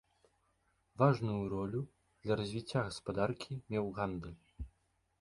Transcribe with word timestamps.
Важную 1.01 1.43
ролю 1.53 1.81
для 2.23 2.33
развіцця 2.41 2.79
гаспадаркі 2.91 3.63
меў 3.75 3.85
гандаль. 4.01 4.39